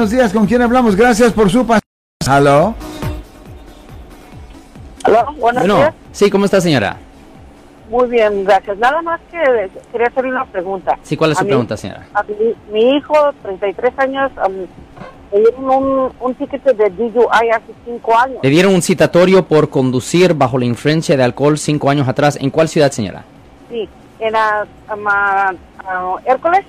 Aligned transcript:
buenos 0.00 0.12
días. 0.12 0.32
¿Con 0.32 0.46
quién 0.46 0.62
hablamos? 0.62 0.96
Gracias 0.96 1.30
por 1.34 1.50
su 1.50 1.58
paciencia. 1.66 1.82
¿Aló? 2.26 2.74
Aló, 5.04 5.26
buenos 5.38 5.60
Bueno, 5.62 5.76
días. 5.76 5.94
sí, 6.10 6.30
¿cómo 6.30 6.46
está 6.46 6.58
señora? 6.58 6.96
Muy 7.90 8.08
bien, 8.08 8.44
gracias. 8.44 8.78
Nada 8.78 9.02
más 9.02 9.20
que 9.30 9.68
quería 9.92 10.06
hacerle 10.06 10.30
una 10.30 10.46
pregunta. 10.46 10.98
Sí, 11.02 11.18
¿cuál 11.18 11.32
es 11.32 11.36
A 11.36 11.40
su 11.40 11.44
mí- 11.44 11.50
pregunta, 11.50 11.76
señora? 11.76 12.06
a 12.14 12.22
mi, 12.22 12.32
mi 12.72 12.96
hijo, 12.96 13.12
33 13.42 13.92
años, 13.98 14.32
le 15.32 15.38
dieron 15.40 15.64
un, 15.68 16.12
un 16.18 16.34
ticket 16.34 16.62
de 16.64 16.88
DUI 16.88 17.50
hace 17.52 17.72
5 17.84 18.18
años. 18.18 18.38
Le 18.42 18.48
dieron 18.48 18.72
un 18.74 18.80
citatorio 18.80 19.44
por 19.44 19.68
conducir 19.68 20.32
bajo 20.32 20.56
la 20.56 20.64
influencia 20.64 21.14
de 21.14 21.24
alcohol 21.24 21.58
cinco 21.58 21.90
años 21.90 22.08
atrás. 22.08 22.38
¿En 22.40 22.48
cuál 22.48 22.68
ciudad, 22.70 22.90
señora? 22.90 23.22
Sí, 23.68 23.86
en 24.18 24.32
la 24.32 24.66
Hércules. 26.24 26.64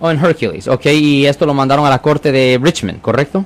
Oh, 0.00 0.10
en 0.10 0.18
Hercules, 0.24 0.66
ok. 0.66 0.86
Y 0.86 1.26
esto 1.26 1.46
lo 1.46 1.54
mandaron 1.54 1.84
a 1.86 1.90
la 1.90 2.00
corte 2.00 2.32
de 2.32 2.58
Richmond, 2.60 3.00
¿correcto? 3.02 3.44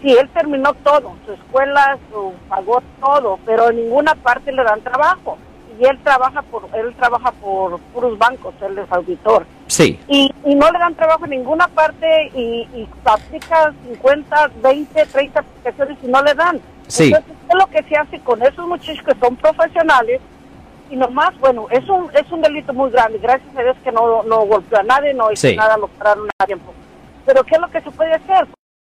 Sí, 0.00 0.10
él 0.10 0.28
terminó 0.32 0.72
todo, 0.74 1.14
su 1.26 1.32
escuela, 1.32 1.98
su 2.10 2.32
pagó 2.48 2.82
todo, 3.00 3.38
pero 3.44 3.70
en 3.70 3.76
ninguna 3.76 4.14
parte 4.14 4.52
le 4.52 4.62
dan 4.62 4.80
trabajo. 4.80 5.38
Y 5.80 5.84
él 5.84 5.98
trabaja 6.04 6.42
por 6.42 6.68
él 6.74 6.94
trabaja 6.96 7.32
por 7.32 7.80
puros 7.92 8.16
bancos, 8.18 8.54
él 8.62 8.78
es 8.78 8.92
auditor. 8.92 9.46
Sí. 9.66 9.98
y, 10.06 10.30
y 10.44 10.54
no 10.54 10.70
le 10.70 10.78
dan 10.78 10.94
trabajo 10.94 11.24
en 11.24 11.30
ninguna 11.30 11.66
parte 11.66 12.30
y, 12.34 12.68
y 12.74 12.88
aplica 13.04 13.72
50, 13.88 14.50
20, 14.62 15.06
30 15.06 15.40
aplicaciones 15.40 15.98
y 16.02 16.06
no 16.08 16.22
le 16.22 16.34
dan. 16.34 16.60
Sí. 16.88 17.04
Entonces, 17.04 17.32
¿qué 17.46 17.48
es 17.48 17.58
lo 17.58 17.66
que 17.68 17.82
se 17.88 17.96
hace 17.96 18.20
con 18.20 18.42
esos 18.42 18.68
muchachos 18.68 19.02
que 19.04 19.14
son 19.18 19.34
profesionales? 19.36 20.20
Y 20.92 20.96
nomás, 20.96 21.30
bueno, 21.40 21.66
es 21.70 21.88
un, 21.88 22.10
es 22.14 22.30
un 22.30 22.42
delito 22.42 22.74
muy 22.74 22.90
grande. 22.90 23.18
Gracias 23.18 23.48
a 23.56 23.62
Dios 23.62 23.76
que 23.82 23.90
no, 23.90 24.22
no 24.24 24.44
golpeó 24.44 24.78
a 24.78 24.82
nadie, 24.82 25.14
no 25.14 25.32
hizo 25.32 25.48
Sí. 25.48 25.56
nada, 25.56 25.78
lo 25.78 25.88
pararon 25.88 26.28
a 26.38 26.44
tiempo. 26.44 26.70
Pero 27.24 27.42
¿qué 27.44 27.54
es 27.54 27.60
lo 27.62 27.70
que 27.70 27.80
se 27.80 27.90
puede 27.90 28.12
hacer? 28.12 28.46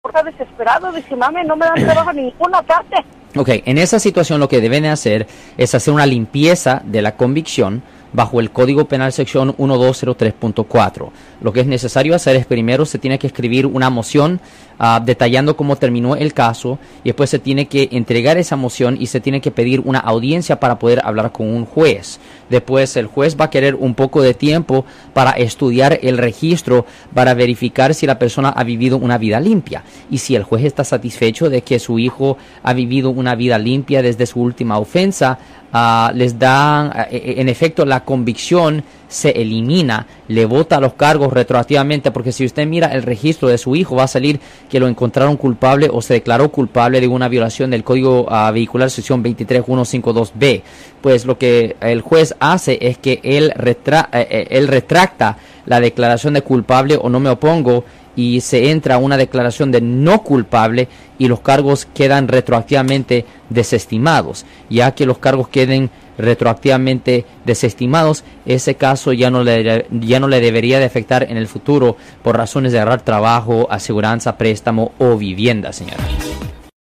Está 0.07 0.23
desesperado, 0.23 0.91
dice, 0.93 1.15
mami, 1.15 1.45
no 1.45 1.57
me 1.57 1.67
dan 1.67 1.75
trabajo 1.85 2.11
en 2.13 2.17
ninguna 2.17 2.63
parte. 2.63 2.97
Ok, 3.37 3.51
en 3.67 3.77
esa 3.77 3.99
situación 3.99 4.41
lo 4.41 4.49
que 4.49 4.63
deben 4.63 4.87
hacer 4.87 5.27
es 5.59 5.75
hacer 5.75 5.93
una 5.93 6.07
limpieza 6.07 6.81
de 6.85 7.03
la 7.03 7.17
convicción 7.17 7.83
bajo 8.13 8.41
el 8.41 8.51
Código 8.51 8.87
Penal 8.87 9.13
sección 9.13 9.57
1203.4. 9.57 11.11
Lo 11.41 11.53
que 11.53 11.61
es 11.61 11.67
necesario 11.67 12.15
hacer 12.15 12.37
es 12.37 12.47
primero 12.47 12.85
se 12.85 12.99
tiene 12.99 13.19
que 13.19 13.27
escribir 13.27 13.67
una 13.67 13.91
moción 13.91 14.41
ah, 14.79 15.01
detallando 15.05 15.57
cómo 15.57 15.77
terminó 15.77 16.17
el 16.17 16.35
caso 16.35 16.79
y 17.05 17.09
después 17.11 17.31
se 17.31 17.39
tiene 17.39 17.67
que 17.67 17.89
entregar 17.93 18.37
esa 18.39 18.57
moción 18.57 18.97
y 19.01 19.07
se 19.07 19.21
tiene 19.21 19.41
que 19.41 19.51
pedir 19.51 19.81
una 19.85 19.99
audiencia 20.01 20.61
para 20.61 20.79
poder 20.79 21.01
hablar 21.05 21.33
con 21.33 21.49
un 21.49 21.65
juez. 21.65 22.19
Después 22.49 22.97
el 22.97 23.07
juez 23.07 23.37
va 23.41 23.47
a 23.47 23.51
querer 23.51 23.75
un 23.75 23.95
poco 23.95 24.23
de 24.23 24.35
tiempo 24.35 24.85
para 25.13 25.33
estudiar 25.33 25.99
el 26.03 26.19
registro 26.19 26.85
para 27.15 27.35
verificar 27.35 27.95
si 27.95 28.07
la 28.07 28.19
persona 28.19 28.51
ha 28.51 28.65
vivido 28.65 28.97
una 28.97 29.19
vida 29.19 29.41
limpia 29.41 29.83
y 30.11 30.19
si 30.19 30.35
el 30.35 30.43
juez 30.43 30.65
está 30.65 30.85
satisfecho 30.85 31.49
de 31.49 31.63
que 31.63 31.79
su 31.79 31.99
hijo 31.99 32.37
ha 32.63 32.73
vivido 32.73 33.11
una 33.11 33.35
vida 33.35 33.59
limpia 33.59 34.03
desde 34.03 34.27
su 34.27 34.41
última 34.41 34.79
ofensa, 34.79 35.39
ah, 35.73 36.13
les 36.15 36.39
dan, 36.39 36.91
ah, 36.95 37.07
e- 37.11 37.17
e- 37.17 37.41
en 37.41 37.49
efecto, 37.49 37.85
la 37.85 38.00
convicción 38.05 38.85
se 39.09 39.31
elimina, 39.31 40.07
le 40.29 40.45
vota 40.47 40.79
los 40.81 40.95
cargos 40.95 41.33
retroactivamente, 41.33 42.11
porque 42.13 42.31
si 42.33 42.45
usted 42.45 42.67
mira 42.67 42.89
el 42.89 43.03
registro 43.03 43.49
de 43.49 43.59
su 43.59 43.75
hijo, 43.75 43.97
va 43.97 44.05
a 44.05 44.09
salir 44.09 44.39
que 44.69 44.79
lo 44.79 44.87
encontraron 44.87 45.37
culpable 45.37 45.89
o 45.93 46.01
se 46.01 46.15
declaró 46.15 46.51
culpable 46.51 47.01
de 47.01 47.09
una 47.09 47.29
violación 47.29 47.71
del 47.71 47.83
Código 47.85 48.27
ah, 48.31 48.51
Vehicular 48.53 48.89
sección 48.91 49.23
23152B. 49.25 50.63
Pues 51.01 51.25
lo 51.25 51.39
que 51.39 51.77
el 51.81 52.01
juez 52.03 52.35
hace 52.41 52.79
es 52.81 52.99
que 52.99 53.21
él, 53.23 53.53
retra- 53.57 54.09
eh, 54.13 54.27
eh, 54.31 54.47
él 54.51 54.69
retracta 54.69 55.39
la 55.67 55.81
declaración 55.81 56.35
de 56.35 56.43
culpable 56.43 56.99
o 57.01 57.09
no 57.09 57.21
me 57.21 57.31
opongo 57.31 57.85
y 58.17 58.41
se 58.41 58.71
entra 58.71 58.99
una 58.99 59.17
declaración 59.17 59.71
de 59.71 59.81
no 59.81 60.23
culpable 60.23 60.89
y 61.19 61.29
los 61.29 61.41
cargos 61.41 61.87
quedan 61.95 62.29
retroactivamente 62.29 63.25
desestimados. 63.51 64.45
Ya 64.69 64.95
que 64.95 65.07
los 65.07 65.19
cargos 65.19 65.49
queden 65.49 65.91
retroactivamente 66.21 67.25
desestimados, 67.45 68.25
ese 68.47 68.75
caso 68.75 69.13
ya 69.13 69.31
no 69.31 69.43
le, 69.43 69.87
ya 69.91 70.21
no 70.21 70.29
le 70.29 70.41
debería 70.41 70.79
de 70.79 70.85
afectar 70.85 71.25
en 71.25 71.37
el 71.37 71.47
futuro 71.49 71.97
por 72.23 72.37
razones 72.37 72.73
de 72.73 72.79
agarrar 72.81 73.03
trabajo, 73.03 73.67
aseguranza, 73.71 74.37
préstamo 74.37 74.93
o 74.99 75.17
vivienda, 75.17 75.73
señora. 75.73 76.03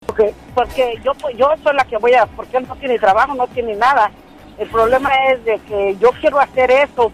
Porque, 0.06 0.32
porque 0.54 0.94
yo, 1.04 1.12
pues, 1.14 1.36
yo 1.36 1.48
soy 1.62 1.74
la 1.74 1.84
que 1.84 1.96
voy 1.98 2.14
a, 2.14 2.26
porque 2.26 2.56
él 2.58 2.66
no 2.68 2.76
tiene 2.76 2.98
trabajo, 2.98 3.34
no 3.34 3.46
tiene 3.48 3.74
nada. 3.76 4.10
El 4.58 4.68
problema 4.68 5.10
es 5.32 5.44
de 5.44 5.58
que 5.68 5.96
yo 6.00 6.10
quiero 6.20 6.38
hacer 6.38 6.70
eso 6.70 7.10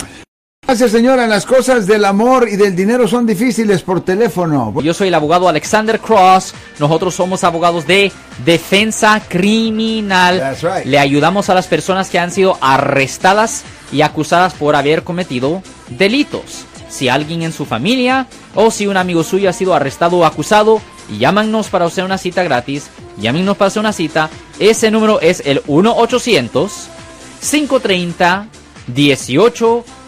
Gracias, 0.71 0.91
señora. 0.91 1.27
Las 1.27 1.45
cosas 1.45 1.85
del 1.85 2.05
amor 2.05 2.47
y 2.47 2.55
del 2.55 2.73
dinero 2.77 3.05
son 3.05 3.25
difíciles 3.25 3.81
por 3.81 3.99
teléfono. 4.05 4.73
Yo 4.81 4.93
soy 4.93 5.09
el 5.09 5.13
abogado 5.13 5.49
Alexander 5.49 5.99
Cross. 5.99 6.53
Nosotros 6.79 7.13
somos 7.13 7.43
abogados 7.43 7.85
de 7.85 8.09
defensa 8.45 9.21
criminal. 9.27 10.39
That's 10.39 10.61
right. 10.61 10.85
Le 10.85 10.97
ayudamos 10.97 11.49
a 11.49 11.55
las 11.55 11.67
personas 11.67 12.09
que 12.09 12.19
han 12.19 12.31
sido 12.31 12.57
arrestadas 12.61 13.65
y 13.91 14.01
acusadas 14.01 14.53
por 14.53 14.77
haber 14.77 15.03
cometido 15.03 15.61
delitos. 15.89 16.63
Si 16.88 17.09
alguien 17.09 17.41
en 17.41 17.51
su 17.51 17.65
familia 17.65 18.27
o 18.55 18.71
si 18.71 18.88
un 18.88 18.95
amigo 18.95 19.25
suyo 19.25 19.49
ha 19.49 19.53
sido 19.53 19.73
arrestado 19.73 20.19
o 20.19 20.25
acusado, 20.25 20.79
llámanos 21.19 21.67
para 21.67 21.83
hacer 21.83 22.05
una 22.05 22.17
cita 22.17 22.43
gratis. 22.43 22.89
Llámenos 23.17 23.57
para 23.57 23.67
hacer 23.67 23.81
una 23.81 23.91
cita. 23.91 24.29
Ese 24.57 24.89
número 24.89 25.19
es 25.19 25.43
el 25.45 25.61
1 25.67 25.93